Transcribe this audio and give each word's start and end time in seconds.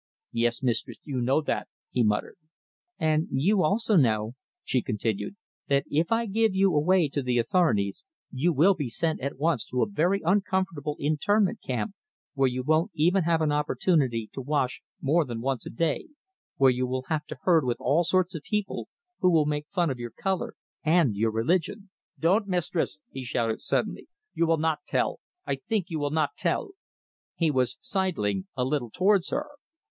"Yes, 0.31 0.63
mistress, 0.63 0.97
you 1.03 1.21
know 1.21 1.41
that," 1.41 1.67
he 1.91 2.01
muttered. 2.01 2.37
"And 2.97 3.27
you 3.29 3.61
also 3.63 3.95
know," 3.95 4.33
she 4.63 4.81
continued, 4.81 5.35
"that 5.67 5.83
if 5.91 6.11
I 6.11 6.25
give 6.25 6.55
you 6.55 6.73
away 6.75 7.07
to 7.09 7.21
the 7.21 7.37
authorities 7.37 8.03
you 8.31 8.51
will 8.51 8.73
be 8.73 8.89
sent 8.89 9.19
at 9.21 9.37
once 9.37 9.63
to 9.65 9.83
a 9.83 9.87
very 9.87 10.19
uncomfortable 10.25 10.95
internment 10.97 11.61
camp, 11.61 11.93
where 12.33 12.47
you 12.47 12.63
won't 12.63 12.89
even 12.95 13.25
have 13.25 13.41
an 13.41 13.51
opportunity 13.51 14.27
to 14.33 14.41
wash 14.41 14.81
more 14.99 15.23
than 15.23 15.39
once 15.39 15.67
a 15.67 15.69
day, 15.69 16.07
where 16.57 16.71
you 16.71 16.87
will 16.87 17.03
have 17.09 17.27
to 17.27 17.37
herd 17.43 17.63
with 17.63 17.77
all 17.79 18.03
sorts 18.03 18.33
of 18.33 18.41
people, 18.41 18.89
who 19.19 19.29
will 19.29 19.45
make 19.45 19.67
fun 19.69 19.91
of 19.91 19.99
your 19.99 20.09
colour 20.09 20.55
and 20.83 21.15
your 21.15 21.29
religion" 21.29 21.91
"Don't, 22.19 22.47
mistress!" 22.47 22.99
he 23.11 23.23
shouted 23.23 23.61
suddenly. 23.61 24.07
"You 24.33 24.47
will 24.47 24.57
not 24.57 24.79
tell. 24.87 25.19
I 25.45 25.57
think 25.57 25.91
you 25.91 25.99
will 25.99 26.09
not 26.09 26.31
tell!" 26.35 26.71
He 27.35 27.51
was 27.51 27.77
sidling 27.81 28.47
a 28.57 28.65
little 28.65 28.89
towards 28.89 29.29
her. 29.29 29.45